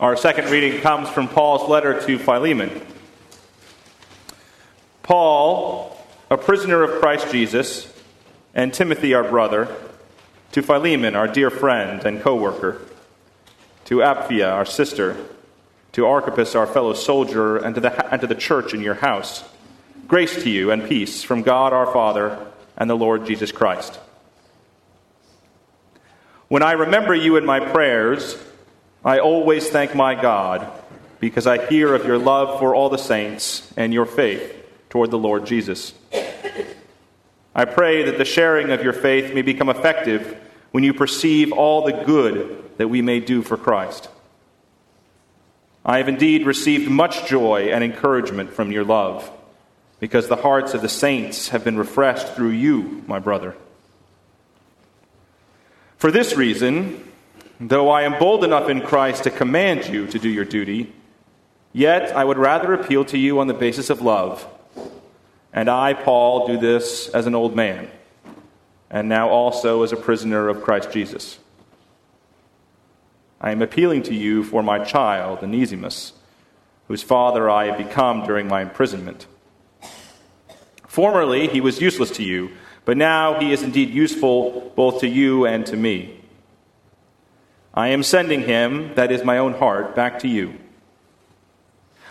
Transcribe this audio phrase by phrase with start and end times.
[0.00, 2.84] Our second reading comes from Paul's letter to Philemon.
[5.04, 5.96] Paul,
[6.28, 7.92] a prisoner of Christ Jesus,
[8.56, 9.68] and Timothy, our brother,
[10.50, 12.82] to Philemon, our dear friend and co worker,
[13.84, 15.16] to Apphia, our sister,
[15.92, 19.44] to Archippus, our fellow soldier, and to, the, and to the church in your house.
[20.08, 22.44] Grace to you and peace from God our Father
[22.76, 24.00] and the Lord Jesus Christ.
[26.48, 28.36] When I remember you in my prayers,
[29.04, 30.66] I always thank my God
[31.20, 34.54] because I hear of your love for all the saints and your faith
[34.88, 35.92] toward the Lord Jesus.
[37.54, 40.40] I pray that the sharing of your faith may become effective
[40.70, 44.08] when you perceive all the good that we may do for Christ.
[45.84, 49.30] I have indeed received much joy and encouragement from your love,
[50.00, 53.54] because the hearts of the saints have been refreshed through you, my brother.
[55.98, 57.06] For this reason,
[57.60, 60.92] though I am bold enough in Christ to command you to do your duty,
[61.72, 64.46] yet I would rather appeal to you on the basis of love.
[65.52, 67.88] And I, Paul, do this as an old man,
[68.90, 71.38] and now also as a prisoner of Christ Jesus.
[73.40, 76.12] I am appealing to you for my child, Onesimus,
[76.88, 79.26] whose father I have become during my imprisonment.
[80.88, 82.50] Formerly, he was useless to you,
[82.84, 86.23] but now he is indeed useful both to you and to me.
[87.74, 90.54] I am sending him, that is my own heart, back to you.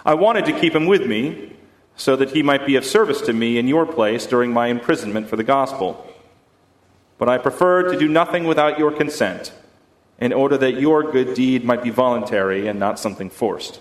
[0.06, 1.56] I wanted to keep him with me
[1.96, 5.30] so that he might be of service to me in your place during my imprisonment
[5.30, 6.06] for the gospel.
[7.18, 9.54] But I preferred to do nothing without your consent
[10.20, 13.80] in order that your good deed might be voluntary and not something forced.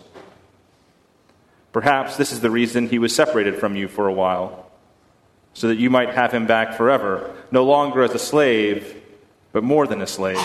[1.73, 4.71] Perhaps this is the reason he was separated from you for a while,
[5.55, 9.02] so that you might have him back forever, no longer as a slave,
[9.53, 10.41] but more than a slave,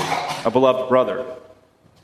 [0.45, 1.25] a beloved brother,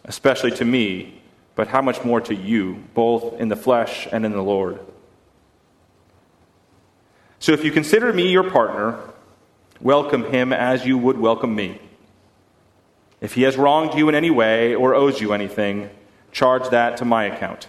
[0.06, 1.22] especially to me,
[1.56, 4.80] but how much more to you, both in the flesh and in the Lord.
[7.40, 9.00] So if you consider me your partner,
[9.82, 11.80] welcome him as you would welcome me.
[13.20, 15.90] If he has wronged you in any way or owes you anything,
[16.32, 17.68] charge that to my account.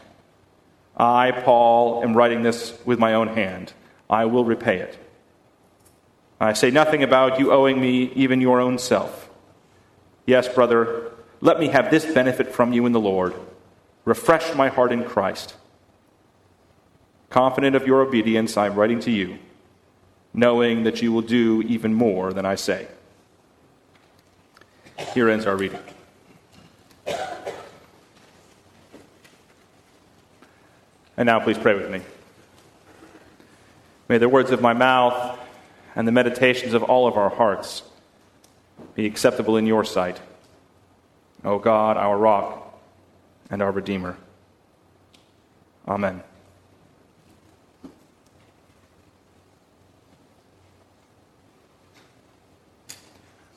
[0.97, 3.73] I, Paul, am writing this with my own hand.
[4.09, 4.99] I will repay it.
[6.41, 9.24] I say nothing about you owing me even your own self.
[10.27, 13.35] Yes, brother, let me have this benefit from you in the Lord.
[14.05, 15.55] Refresh my heart in Christ.
[17.31, 19.39] Confident of your obedience, I am writing to you,
[20.33, 22.89] knowing that you will do even more than I say.
[25.13, 25.81] Here ends our reading.
[31.17, 32.01] And now please pray with me.
[34.09, 35.39] May the words of my mouth
[35.95, 37.83] and the meditations of all of our hearts
[38.95, 40.21] be acceptable in your sight,
[41.45, 42.81] O God, our rock
[43.51, 44.17] and our Redeemer.
[45.87, 46.23] Amen.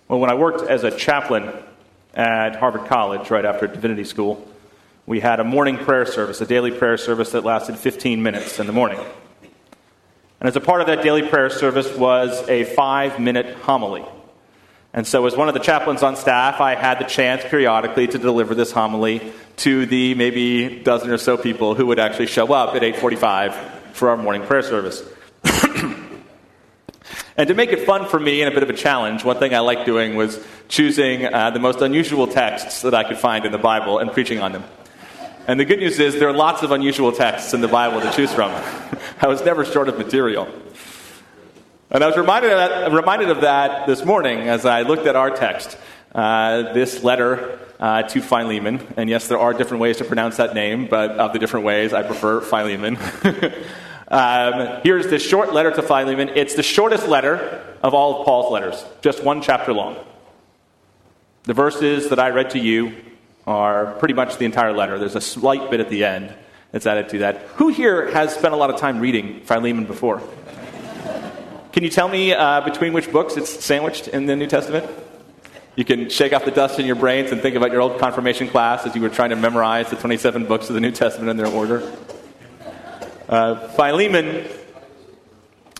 [0.07, 1.51] Well, when I worked as a chaplain
[2.13, 4.47] at Harvard College right after divinity school,
[5.05, 8.67] we had a morning prayer service, a daily prayer service that lasted 15 minutes in
[8.67, 8.99] the morning.
[10.39, 14.05] And as a part of that daily prayer service was a five minute homily.
[14.93, 18.17] And so, as one of the chaplains on staff, I had the chance periodically to
[18.17, 22.75] deliver this homily to the maybe dozen or so people who would actually show up
[22.75, 23.53] at 8:45
[23.93, 25.03] for our morning prayer service.
[27.37, 29.53] And to make it fun for me and a bit of a challenge, one thing
[29.53, 33.51] I liked doing was choosing uh, the most unusual texts that I could find in
[33.51, 34.63] the Bible and preaching on them.
[35.45, 38.11] And the good news is there are lots of unusual texts in the Bible to
[38.11, 38.51] choose from.
[39.21, 40.47] I was never short of material.
[41.89, 45.15] And I was reminded of that, reminded of that this morning as I looked at
[45.15, 45.77] our text,
[46.13, 48.85] uh, this letter uh, to Philemon.
[48.97, 51.93] And yes, there are different ways to pronounce that name, but of the different ways,
[51.93, 52.97] I prefer Philemon.
[54.09, 56.29] Um, here's this short letter to Philemon.
[56.29, 59.97] It's the shortest letter of all of Paul's letters, just one chapter long.
[61.43, 62.95] The verses that I read to you
[63.45, 64.97] are pretty much the entire letter.
[64.97, 66.33] There's a slight bit at the end
[66.71, 67.41] that's added to that.
[67.55, 70.21] Who here has spent a lot of time reading Philemon before?
[71.77, 74.89] Can you tell me uh, between which books it's sandwiched in the New Testament?
[75.75, 78.47] You can shake off the dust in your brains and think about your old confirmation
[78.47, 81.37] class as you were trying to memorize the 27 books of the New Testament in
[81.37, 81.95] their order.
[83.29, 84.47] Uh, Philemon,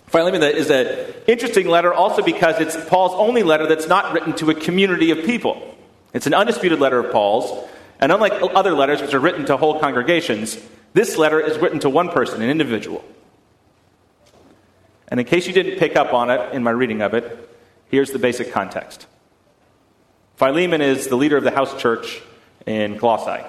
[0.06, 4.50] Philemon is an interesting letter also because it's Paul's only letter that's not written to
[4.50, 5.76] a community of people.
[6.14, 7.68] It's an undisputed letter of Paul's,
[7.98, 10.60] and unlike other letters which are written to whole congregations,
[10.94, 13.04] this letter is written to one person, an individual.
[15.08, 17.50] And in case you didn't pick up on it in my reading of it,
[17.90, 19.06] here's the basic context.
[20.36, 22.22] Philemon is the leader of the house church
[22.66, 23.44] in Colossae.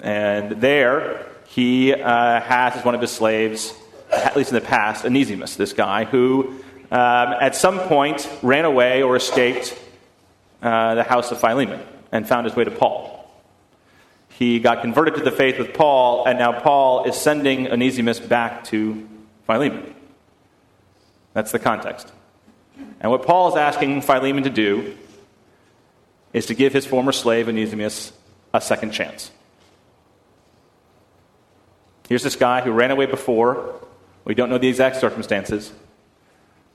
[0.00, 3.74] And there, he uh, has as one of his slaves,
[4.10, 6.60] at least in the past, Onesimus, this guy, who
[6.90, 9.78] um, at some point ran away or escaped
[10.62, 11.80] uh, the house of Philemon
[12.12, 13.18] and found his way to Paul.
[14.28, 18.64] He got converted to the faith with Paul, and now Paul is sending Onesimus back
[18.64, 19.06] to
[19.46, 19.94] Philemon.
[21.32, 22.12] That's the context.
[23.00, 24.96] And what Paul is asking Philemon to do
[26.32, 28.12] is to give his former slave, Onesimus,
[28.54, 29.30] a second chance.
[32.08, 33.74] Here's this guy who ran away before.
[34.24, 35.72] We don't know the exact circumstances.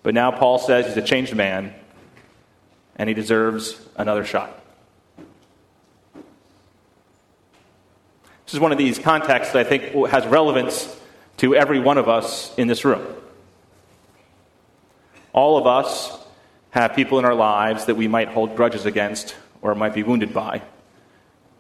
[0.04, 1.74] But now Paul says he's a changed man
[2.96, 4.64] and he deserves another shot.
[8.46, 10.96] This is one of these contexts that I think has relevance
[11.38, 13.06] to every one of us in this room.
[15.34, 16.18] All of us
[16.72, 20.34] have people in our lives that we might hold grudges against or might be wounded
[20.34, 20.62] by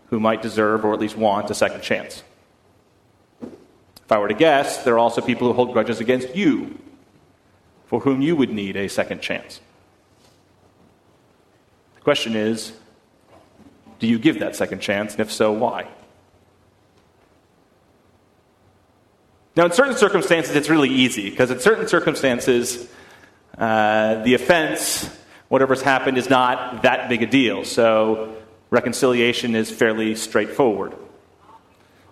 [0.09, 2.23] who might deserve or at least want a second chance.
[3.41, 6.79] If I were to guess, there are also people who hold grudges against you
[7.87, 9.59] for whom you would need a second chance.
[11.95, 12.73] The question is
[13.99, 15.13] do you give that second chance?
[15.13, 15.87] And if so, why?
[19.55, 22.87] Now, in certain circumstances, it's really easy because in certain circumstances,
[23.57, 25.09] uh, the offense,
[25.47, 27.65] whatever's happened, is not that big a deal.
[27.65, 28.35] So
[28.69, 30.93] reconciliation is fairly straightforward.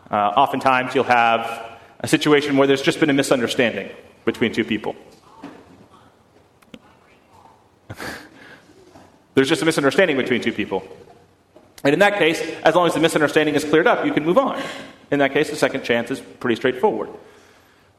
[0.10, 3.90] Uh, oftentimes, you'll have a situation where there's just been a misunderstanding
[4.24, 4.96] between two people.
[9.34, 10.88] there's just a misunderstanding between two people.
[11.84, 14.40] And in that case, as long as the misunderstanding is cleared up, you can move
[14.40, 14.62] on.
[15.12, 17.10] In that case, the second chance is pretty straightforward.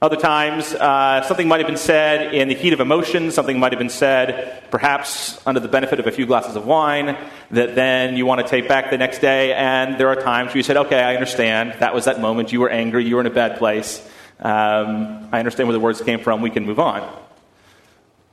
[0.02, 3.72] Other times, uh, something might have been said in the heat of emotion, something might
[3.72, 7.16] have been said perhaps under the benefit of a few glasses of wine
[7.50, 9.54] that then you want to take back the next day.
[9.54, 11.76] And there are times where you said, okay, I understand.
[11.80, 12.52] That was that moment.
[12.52, 13.06] You were angry.
[13.06, 14.06] You were in a bad place.
[14.38, 16.42] Um, I understand where the words came from.
[16.42, 17.10] We can move on.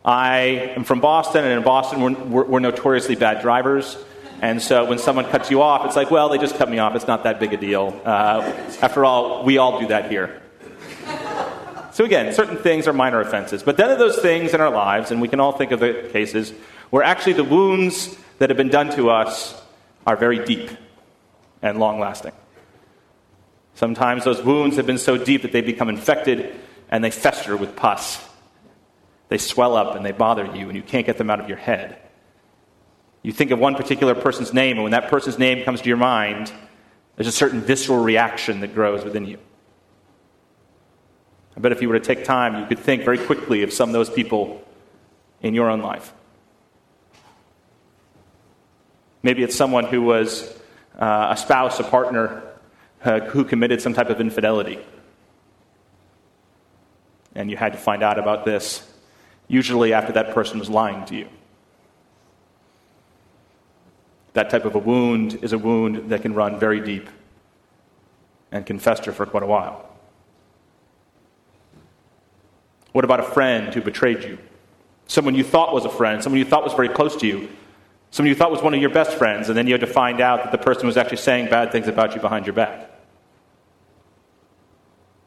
[0.04, 3.98] I am from Boston, and in Boston, we're, we're, we're notoriously bad drivers.
[4.42, 6.94] And so when someone cuts you off, it's like, well, they just cut me off.
[6.94, 8.02] It's not that big a deal.
[8.04, 8.42] Uh,
[8.82, 10.43] after all, we all do that here.
[11.94, 13.62] So again, certain things are minor offenses.
[13.62, 16.10] But then of those things in our lives, and we can all think of the
[16.12, 16.52] cases
[16.90, 19.62] where actually the wounds that have been done to us
[20.08, 20.72] are very deep
[21.62, 22.34] and long lasting.
[23.76, 26.56] Sometimes those wounds have been so deep that they become infected
[26.90, 28.24] and they fester with pus.
[29.30, 31.60] They swell up and they bother you, and you can't get them out of your
[31.60, 31.98] head.
[33.22, 35.98] You think of one particular person's name, and when that person's name comes to your
[35.98, 36.52] mind,
[37.16, 39.38] there's a certain visceral reaction that grows within you.
[41.56, 43.90] I bet if you were to take time, you could think very quickly of some
[43.90, 44.64] of those people
[45.42, 46.14] in your own life.
[49.22, 50.54] Maybe it's someone who was
[51.00, 52.44] uh, a spouse, a partner,
[53.04, 54.80] uh, who committed some type of infidelity.
[57.36, 58.90] And you had to find out about this,
[59.48, 61.30] usually after that person was lying to you.
[64.34, 67.10] That type of a wound is a wound that can run very deep
[68.52, 69.93] and can fester for quite a while.
[72.94, 74.38] What about a friend who betrayed you?
[75.08, 77.50] Someone you thought was a friend, someone you thought was very close to you,
[78.12, 80.22] someone you thought was one of your best friends, and then you had to find
[80.22, 82.90] out that the person was actually saying bad things about you behind your back.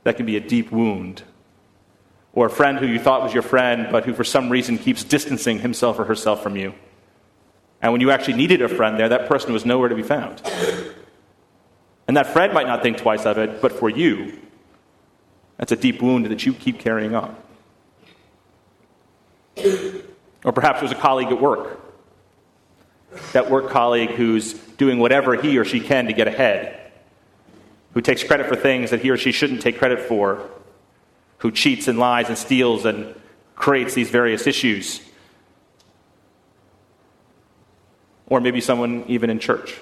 [0.04, 1.24] That can be a deep wound.
[2.32, 5.02] Or a friend who you thought was your friend, but who for some reason keeps
[5.02, 6.74] distancing himself or herself from you.
[7.82, 10.40] And when you actually needed a friend there, that person was nowhere to be found.
[12.06, 14.38] And that friend might not think twice of it, but for you,
[15.56, 17.36] that's a deep wound that you keep carrying on.
[19.56, 21.80] Or perhaps there's a colleague at work.
[23.32, 26.92] That work colleague who's doing whatever he or she can to get ahead,
[27.94, 30.48] who takes credit for things that he or she shouldn't take credit for,
[31.38, 33.14] who cheats and lies and steals and
[33.54, 35.00] creates these various issues.
[38.26, 39.76] Or maybe someone even in church.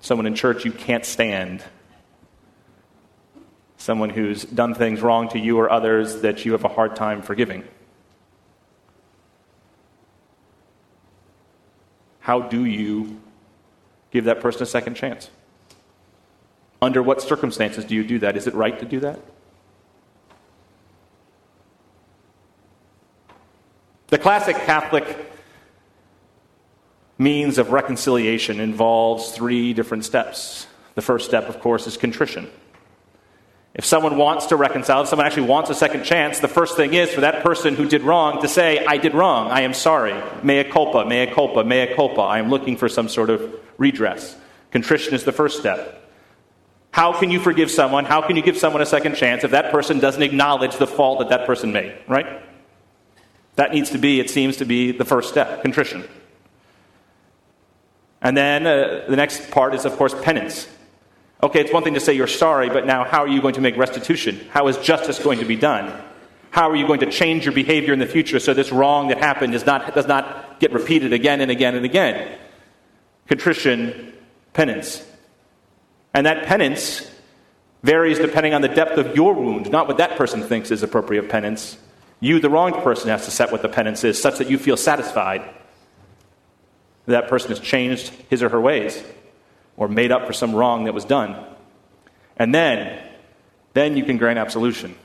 [0.00, 1.64] Someone in church you can't stand
[3.84, 7.20] someone who's done things wrong to you or others that you have a hard time
[7.20, 7.62] forgiving?
[12.20, 13.20] How do you
[14.10, 15.28] give that person a second chance?
[16.80, 18.38] Under what circumstances do you do that?
[18.38, 19.20] Is it right to do that?
[24.06, 25.30] The classic Catholic
[27.18, 30.66] means of reconciliation involves three different steps.
[30.94, 32.48] The first step, of course, is contrition.
[33.74, 36.94] If someone wants to reconcile, if someone actually wants a second chance, the first thing
[36.94, 40.14] is for that person who did wrong to say, I did wrong, I am sorry,
[40.44, 44.36] mea culpa, mea culpa, mea culpa, I am looking for some sort of redress.
[44.70, 46.00] Contrition is the first step.
[46.92, 48.04] How can you forgive someone?
[48.04, 51.18] How can you give someone a second chance if that person doesn't acknowledge the fault
[51.18, 52.42] that that person made, right?
[53.56, 56.04] That needs to be, it seems to be, the first step contrition.
[58.22, 60.68] And then uh, the next part is, of course, penance.
[61.44, 63.60] Okay, it's one thing to say you're sorry, but now how are you going to
[63.60, 64.40] make restitution?
[64.48, 65.92] How is justice going to be done?
[66.50, 69.18] How are you going to change your behavior in the future so this wrong that
[69.18, 72.38] happened does not, does not get repeated again and again and again?
[73.28, 74.14] Contrition,
[74.54, 75.06] penance.
[76.14, 77.06] And that penance
[77.82, 81.28] varies depending on the depth of your wound, not what that person thinks is appropriate
[81.28, 81.76] penance.
[82.20, 84.78] You, the wronged person, has to set what the penance is such that you feel
[84.78, 85.42] satisfied
[87.04, 89.04] that person has changed his or her ways
[89.76, 91.36] or made up for some wrong that was done.
[92.36, 93.02] And then,
[93.72, 94.96] then you can grant absolution.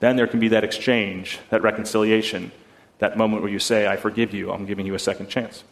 [0.00, 2.52] Then there can be that exchange, that reconciliation,
[2.98, 5.64] that moment where you say, I forgive you, I'm giving you a second chance.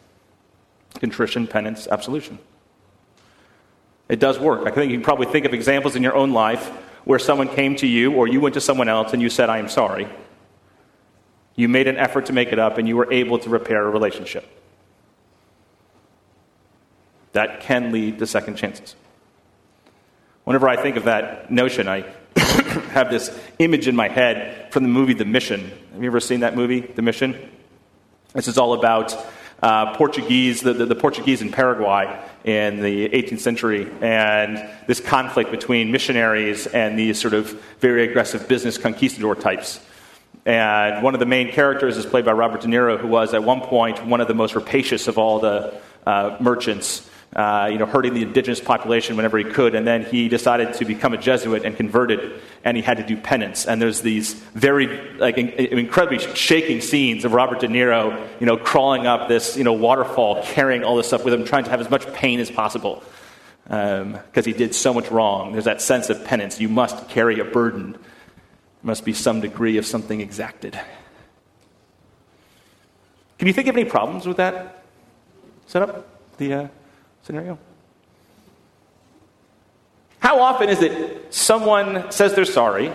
[0.95, 2.39] Contrition, penance, absolution.
[4.07, 4.67] It does work.
[4.67, 6.67] I think you can probably think of examples in your own life
[7.05, 9.57] where someone came to you or you went to someone else and you said, I
[9.57, 10.07] am sorry.
[11.55, 13.89] You made an effort to make it up and you were able to repair a
[13.89, 14.45] relationship.
[17.35, 18.95] That can lead to second chances.
[20.45, 22.05] Whenever I think of that notion, I
[22.93, 25.69] have this image in my head from the movie The Mission.
[25.91, 27.37] Have you ever seen that movie, The Mission?
[28.33, 29.17] This is all about
[29.61, 35.51] uh, Portuguese, the, the, the, Portuguese in Paraguay in the 18th century, and this conflict
[35.51, 37.51] between missionaries and these sort of
[37.81, 39.81] very aggressive business conquistador types.
[40.45, 43.43] And one of the main characters is played by Robert De Niro, who was at
[43.43, 47.85] one point one of the most rapacious of all the uh, merchants uh, you know,
[47.85, 49.75] hurting the indigenous population whenever he could.
[49.75, 53.17] And then he decided to become a Jesuit and converted, and he had to do
[53.17, 53.65] penance.
[53.65, 58.55] And there's these very, like, in, incredibly shaking scenes of Robert De Niro, you know,
[58.55, 61.81] crawling up this, you know, waterfall, carrying all this stuff with him, trying to have
[61.81, 63.03] as much pain as possible
[63.65, 65.51] because um, he did so much wrong.
[65.51, 66.59] There's that sense of penance.
[66.59, 67.93] You must carry a burden.
[67.93, 68.01] There
[68.83, 70.79] must be some degree of something exacted.
[73.39, 74.83] Can you think of any problems with that
[75.65, 76.07] setup?
[76.37, 76.67] The uh,
[77.25, 77.57] scenario?
[80.19, 82.91] How often is it someone says they're sorry,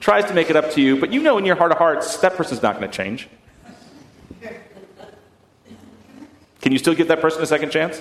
[0.00, 2.16] tries to make it up to you, but you know in your heart of hearts
[2.18, 3.28] that person's not going to change?
[6.60, 8.00] Can you still give that person a second chance?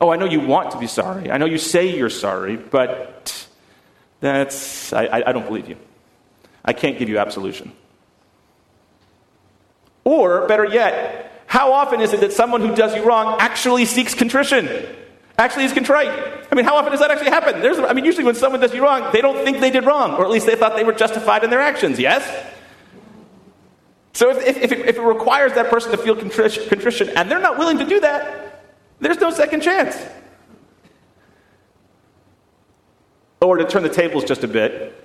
[0.00, 1.30] Oh, I know you want to be sorry.
[1.30, 3.46] I know you say you're sorry, but
[4.20, 5.76] that's, I, I, don't believe you.
[6.64, 7.72] I can't give you absolution.
[10.04, 14.14] Or, better yet, how often is it that someone who does you wrong actually seeks
[14.14, 14.68] contrition?
[15.36, 16.08] Actually is contrite?
[16.08, 17.60] I mean, how often does that actually happen?
[17.60, 20.12] There's, I mean, usually when someone does you wrong, they don't think they did wrong,
[20.12, 22.22] or at least they thought they were justified in their actions, yes?
[24.12, 27.40] So if, if, if, it, if it, requires that person to feel contrition and they're
[27.40, 28.62] not willing to do that,
[29.00, 30.00] there's no second chance.
[33.40, 35.04] Or to turn the tables just a bit,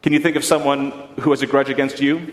[0.00, 2.32] can you think of someone who has a grudge against you?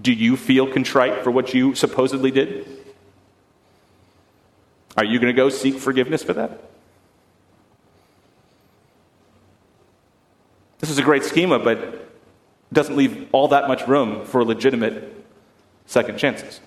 [0.00, 2.68] Do you feel contrite for what you supposedly did?
[4.96, 6.62] Are you going to go seek forgiveness for that?
[10.78, 12.08] This is a great schema, but
[12.72, 15.24] doesn't leave all that much room for legitimate
[15.86, 16.60] second chances.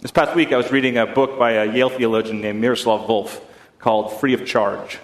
[0.00, 3.40] This past week, I was reading a book by a Yale theologian named Miroslav Volf
[3.78, 4.98] called Free of Charge.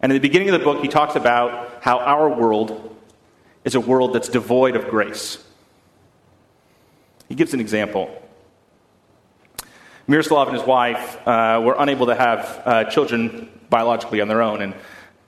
[0.00, 2.96] And in the beginning of the book, he talks about how our world
[3.64, 5.44] is a world that's devoid of grace.
[7.28, 8.10] He gives an example.
[10.06, 14.62] Miroslav and his wife uh, were unable to have uh, children biologically on their own,
[14.62, 14.74] and,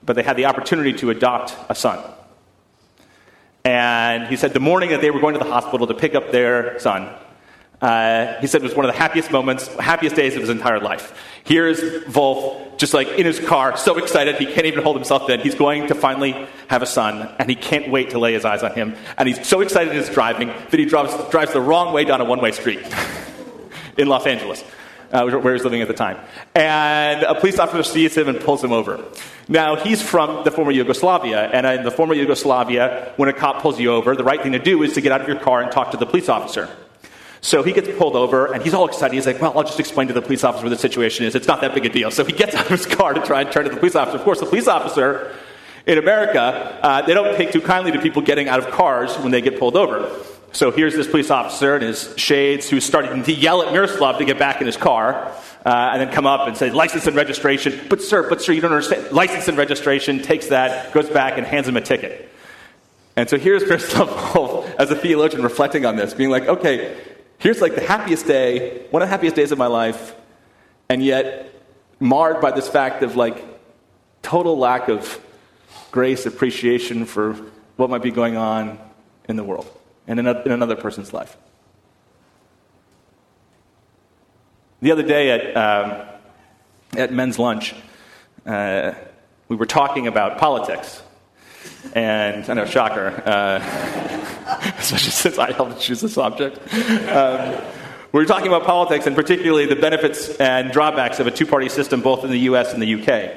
[0.03, 2.03] but they had the opportunity to adopt a son.
[3.65, 6.33] And he said the morning that they were going to the hospital to pick up
[6.33, 7.15] their son,
[7.81, 10.81] uh, he said it was one of the happiest moments, happiest days of his entire
[10.81, 11.15] life.
[11.45, 15.41] Here's Wolf, just like in his car, so excited he can't even hold himself in.
[15.41, 18.63] He's going to finally have a son, and he can't wait to lay his eyes
[18.63, 18.97] on him.
[19.17, 22.25] And he's so excited his driving that he drives, drives the wrong way down a
[22.25, 22.81] one way street
[23.97, 24.63] in Los Angeles.
[25.13, 26.17] Uh, where he was living at the time.
[26.55, 29.05] And a police officer sees him and pulls him over.
[29.49, 33.81] Now, he's from the former Yugoslavia, and in the former Yugoslavia, when a cop pulls
[33.81, 35.73] you over, the right thing to do is to get out of your car and
[35.73, 36.71] talk to the police officer.
[37.43, 39.15] So he gets pulled over and he's all excited.
[39.15, 41.35] He's like, Well, I'll just explain to the police officer what the situation is.
[41.35, 42.11] It's not that big a deal.
[42.11, 44.19] So he gets out of his car to try and turn to the police officer.
[44.19, 45.35] Of course, the police officer
[45.87, 49.31] in America, uh, they don't take too kindly to people getting out of cars when
[49.31, 50.11] they get pulled over.
[50.53, 54.25] So here's this police officer in his shades who's starting to yell at Miroslav to
[54.25, 55.33] get back in his car.
[55.65, 57.79] Uh, and then come up and say, license and registration.
[57.91, 59.13] But, sir, but, sir, you don't understand.
[59.13, 62.31] License and registration takes that, goes back, and hands him a ticket.
[63.15, 63.63] And so here's
[64.35, 66.97] Wolff as a theologian reflecting on this, being like, okay,
[67.41, 70.15] here's like the happiest day, one of the happiest days of my life,
[70.89, 71.53] and yet
[71.99, 73.45] marred by this fact of like
[74.23, 75.21] total lack of
[75.91, 77.35] grace, appreciation for
[77.77, 78.79] what might be going on
[79.29, 79.71] in the world
[80.07, 81.37] and in, another person's life.
[84.83, 86.07] The other day at, um,
[86.97, 87.75] at men's lunch,
[88.47, 88.93] uh,
[89.49, 91.03] we were talking about politics.
[91.95, 93.59] And I know, shocker, uh,
[94.79, 96.59] especially since I helped choose the subject.
[97.09, 97.63] Um,
[98.13, 101.69] we were talking about politics and particularly the benefits and drawbacks of a two party
[101.69, 103.33] system both in the US and the UK.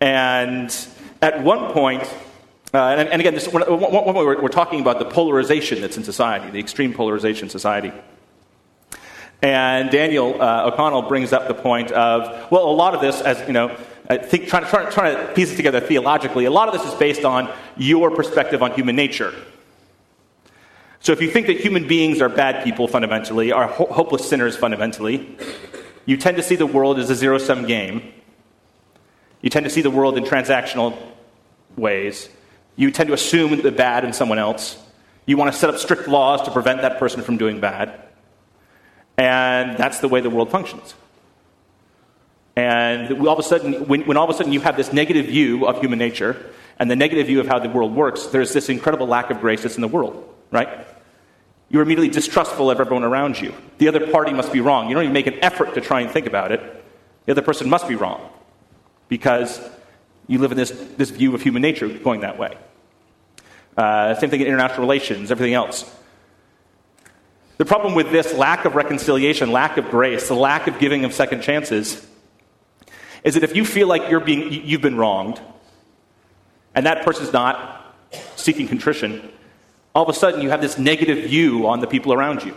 [0.00, 0.74] And
[1.22, 2.02] at one point,
[2.74, 5.96] uh, and, and, again, this, one, one, one, we're, we're talking about the polarization that's
[5.96, 7.92] in society, the extreme polarization in society.
[9.40, 13.40] And Daniel uh, O'Connell brings up the point of, well, a lot of this, as
[13.46, 13.74] you know,
[14.16, 17.24] think trying, trying, trying to piece it together theologically, a lot of this is based
[17.24, 19.34] on your perspective on human nature.
[21.00, 24.56] So if you think that human beings are bad people fundamentally, are ho- hopeless sinners
[24.56, 25.36] fundamentally,
[26.06, 28.14] you tend to see the world as a zero sum game.
[29.42, 30.98] You tend to see the world in transactional
[31.76, 32.28] ways.
[32.76, 34.82] You tend to assume the bad in someone else.
[35.26, 38.00] You want to set up strict laws to prevent that person from doing bad.
[39.18, 40.94] And that's the way the world functions.
[42.58, 45.26] And all of a sudden, when, when, all of a sudden you have this negative
[45.26, 46.50] view of human nature
[46.80, 49.62] and the negative view of how the world works, there's this incredible lack of grace
[49.62, 50.68] that's in the world, right?
[51.68, 53.54] You're immediately distrustful of everyone around you.
[53.78, 54.88] The other party must be wrong.
[54.88, 56.60] You don't even make an effort to try and think about it.
[57.26, 58.28] The other person must be wrong
[59.08, 59.60] because
[60.26, 62.58] you live in this, this view of human nature going that way.
[63.76, 65.88] Uh, same thing in international relations, everything else.
[67.58, 71.12] The problem with this lack of reconciliation, lack of grace, the lack of giving of
[71.12, 72.04] second chances,
[73.24, 75.40] is that if you feel like you're being, you've been wronged,
[76.74, 77.94] and that person's not
[78.36, 79.30] seeking contrition,
[79.94, 82.54] all of a sudden you have this negative view on the people around you.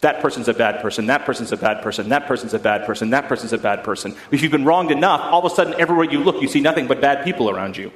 [0.00, 3.10] That person's a bad person, that person's a bad person, that person's a bad person,
[3.10, 4.14] that person's a bad person.
[4.30, 6.86] If you've been wronged enough, all of a sudden everywhere you look, you see nothing
[6.86, 7.92] but bad people around you.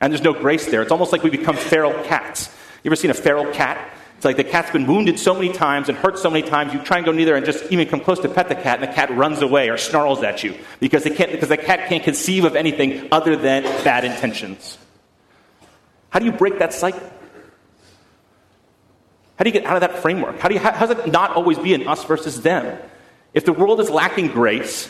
[0.00, 0.82] And there's no grace there.
[0.82, 2.48] It's almost like we become feral cats.
[2.82, 3.78] You ever seen a feral cat?
[4.22, 6.78] It's like the cat's been wounded so many times and hurt so many times, you
[6.78, 8.88] try and go near there and just even come close to pet the cat, and
[8.88, 12.04] the cat runs away or snarls at you because, they can't, because the cat can't
[12.04, 14.78] conceive of anything other than bad intentions.
[16.10, 17.02] How do you break that cycle?
[19.34, 20.38] How do you get out of that framework?
[20.38, 22.78] How, do you, how, how does it not always be an us versus them?
[23.34, 24.88] If the world is lacking grace,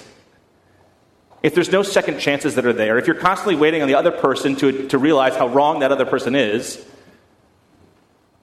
[1.42, 4.10] if there's no second chances that are there, if you're constantly waiting on the other
[4.10, 6.84] person to, to realize how wrong that other person is,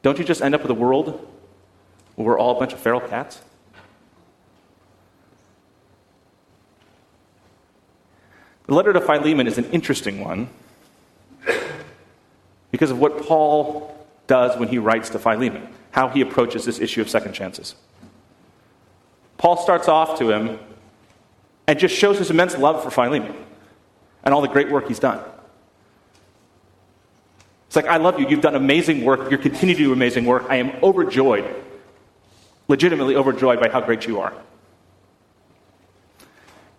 [0.02, 1.28] don't you just end up with a world
[2.16, 3.42] where we're all a bunch of feral cats?
[8.68, 10.48] The letter to Philemon is an interesting one
[12.72, 17.02] because of what Paul does when he writes to Philemon, how he approaches this issue
[17.02, 17.74] of second chances.
[19.40, 20.60] Paul starts off to him
[21.66, 23.34] and just shows his immense love for Philemon
[24.24, 25.20] and all the great work he's done.
[27.70, 28.28] It's like, I love you.
[28.28, 29.30] You've done amazing work.
[29.30, 30.48] You're continuing to do amazing work.
[30.50, 31.46] I am overjoyed,
[32.68, 34.34] legitimately overjoyed by how great you are.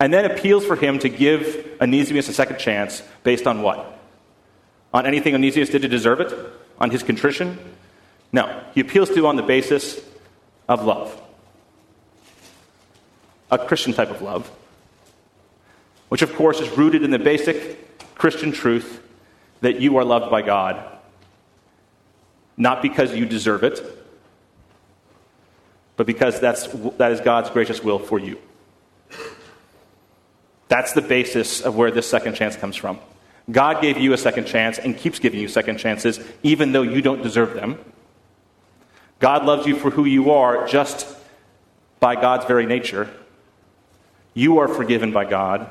[0.01, 3.99] And then appeals for him to give Onesimus a second chance based on what?
[4.93, 6.33] On anything Onesimus did to deserve it?
[6.77, 7.57] On his contrition?
[8.33, 8.61] No.
[8.75, 9.97] He appeals to on the basis
[10.67, 11.21] of love.
[13.49, 14.51] A Christian type of love,
[16.09, 19.01] which of course is rooted in the basic Christian truth
[19.61, 20.83] that you are loved by God,
[22.57, 23.79] not because you deserve it,
[25.95, 28.39] but because that's, that is God's gracious will for you.
[30.67, 32.99] That's the basis of where this second chance comes from.
[33.49, 37.01] God gave you a second chance and keeps giving you second chances, even though you
[37.01, 37.77] don't deserve them.
[39.19, 41.07] God loves you for who you are just
[41.99, 43.09] by God's very nature.
[44.33, 45.67] You are forgiven by God.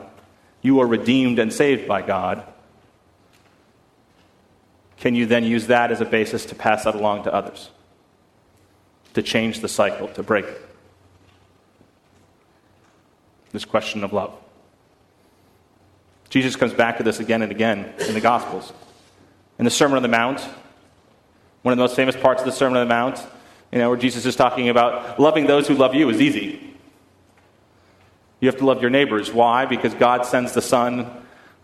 [0.62, 2.44] You are redeemed and saved by God
[5.00, 7.70] can you then use that as a basis to pass that along to others?
[9.14, 10.66] To change the cycle, to break it?
[13.50, 14.32] This question of love.
[16.28, 18.72] Jesus comes back to this again and again in the Gospels.
[19.58, 20.40] In the Sermon on the Mount,
[21.62, 23.26] one of the most famous parts of the Sermon on the Mount,
[23.72, 26.74] you know, where Jesus is talking about loving those who love you is easy.
[28.38, 29.32] You have to love your neighbors.
[29.32, 29.64] Why?
[29.64, 31.10] Because God sends the sun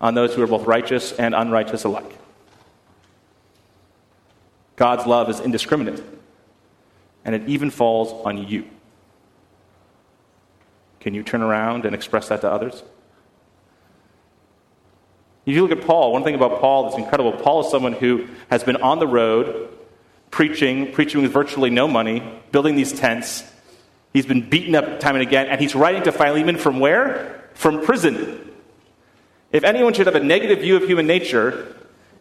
[0.01, 2.19] on those who are both righteous and unrighteous alike.
[4.77, 6.03] God's love is indiscriminate,
[7.25, 8.65] and it even falls on you.
[11.01, 12.83] Can you turn around and express that to others?
[15.47, 18.27] If you look at Paul, one thing about Paul that's incredible Paul is someone who
[18.51, 19.73] has been on the road
[20.31, 23.45] preaching, preaching with virtually no money, building these tents.
[24.13, 27.49] He's been beaten up time and again, and he's writing to Philemon from where?
[27.55, 28.53] From prison.
[29.53, 31.75] If anyone should have a negative view of human nature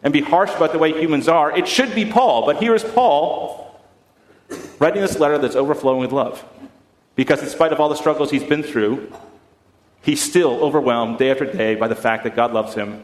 [0.06, 2.46] and be harsh about the way humans are, it should be Paul.
[2.46, 3.76] But here is Paul
[4.78, 6.44] writing this letter that's overflowing with love.
[7.16, 9.12] Because in spite of all the struggles he's been through,
[10.02, 13.02] he's still overwhelmed day after day by the fact that God loves him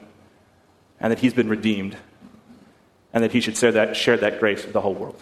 [1.00, 1.96] and that he's been redeemed
[3.12, 5.20] and that he should share that, share that grace with the whole world.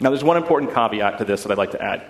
[0.00, 2.02] Now, there's one important caveat to this that I'd like to add.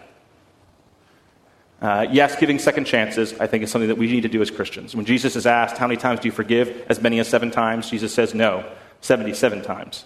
[1.83, 4.53] Uh, yes, giving second chances, I think, is something that we need to do as
[4.53, 4.95] Christians.
[4.95, 6.87] When Jesus is asked, How many times do you forgive?
[6.88, 8.64] As many as seven times, Jesus says, No,
[9.01, 10.05] 77 times.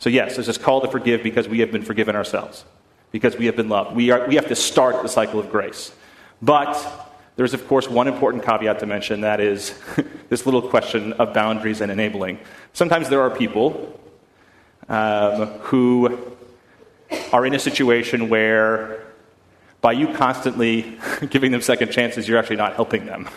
[0.00, 2.64] So, yes, there's this call to forgive because we have been forgiven ourselves,
[3.12, 3.94] because we have been loved.
[3.94, 5.92] We, are, we have to start the cycle of grace.
[6.42, 6.76] But
[7.36, 9.72] there's, of course, one important caveat to mention that is
[10.30, 12.40] this little question of boundaries and enabling.
[12.72, 14.00] Sometimes there are people
[14.88, 16.34] um, who
[17.32, 19.03] are in a situation where,
[19.84, 20.96] by you constantly
[21.28, 23.28] giving them second chances, you're actually not helping them.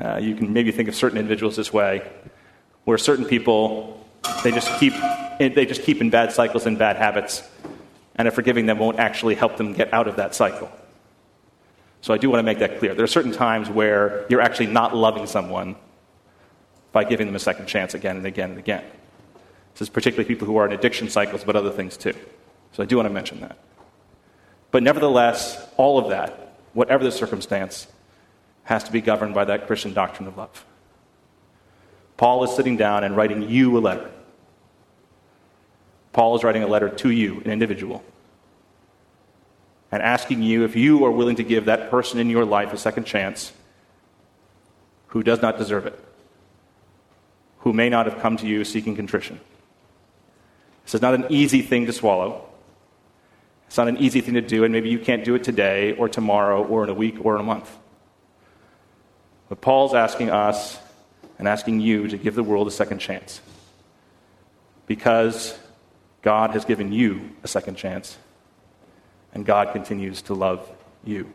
[0.00, 2.02] Uh, you can maybe think of certain individuals this way,
[2.82, 4.04] where certain people
[4.42, 4.94] they just keep
[5.38, 7.48] they just keep in bad cycles and bad habits,
[8.16, 10.72] and if forgiving them won't actually help them get out of that cycle.
[12.00, 12.96] So I do want to make that clear.
[12.96, 15.76] There are certain times where you're actually not loving someone
[16.90, 18.82] by giving them a second chance again and again and again.
[19.74, 22.14] This is particularly people who are in addiction cycles, but other things too.
[22.72, 23.56] So I do want to mention that.
[24.72, 27.86] But nevertheless, all of that, whatever the circumstance,
[28.64, 30.64] has to be governed by that Christian doctrine of love.
[32.16, 34.10] Paul is sitting down and writing you a letter.
[36.12, 38.02] Paul is writing a letter to you, an individual,
[39.90, 42.78] and asking you if you are willing to give that person in your life a
[42.78, 43.52] second chance
[45.08, 45.98] who does not deserve it,
[47.58, 49.38] who may not have come to you seeking contrition.
[50.84, 52.48] This is not an easy thing to swallow.
[53.72, 56.06] It's not an easy thing to do, and maybe you can't do it today or
[56.06, 57.74] tomorrow or in a week or in a month.
[59.48, 60.78] But Paul's asking us
[61.38, 63.40] and asking you to give the world a second chance
[64.86, 65.58] because
[66.20, 68.18] God has given you a second chance
[69.32, 70.70] and God continues to love
[71.02, 71.32] you.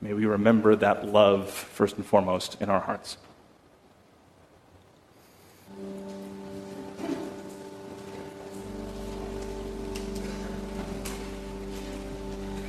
[0.00, 3.18] May we remember that love first and foremost in our hearts.